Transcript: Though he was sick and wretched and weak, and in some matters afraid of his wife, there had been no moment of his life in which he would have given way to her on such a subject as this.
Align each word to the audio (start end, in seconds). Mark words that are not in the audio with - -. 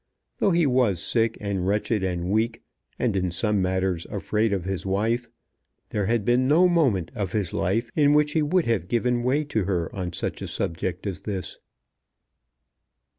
Though 0.39 0.49
he 0.49 0.65
was 0.65 0.99
sick 0.99 1.37
and 1.39 1.67
wretched 1.67 2.03
and 2.03 2.31
weak, 2.31 2.63
and 2.97 3.15
in 3.15 3.29
some 3.29 3.61
matters 3.61 4.07
afraid 4.09 4.51
of 4.51 4.65
his 4.65 4.83
wife, 4.83 5.27
there 5.89 6.07
had 6.07 6.25
been 6.25 6.47
no 6.47 6.67
moment 6.67 7.11
of 7.13 7.33
his 7.33 7.53
life 7.53 7.91
in 7.95 8.13
which 8.13 8.31
he 8.31 8.41
would 8.41 8.65
have 8.65 8.87
given 8.87 9.21
way 9.21 9.43
to 9.43 9.65
her 9.65 9.95
on 9.95 10.11
such 10.11 10.41
a 10.41 10.47
subject 10.47 11.05
as 11.05 11.21
this. 11.21 11.59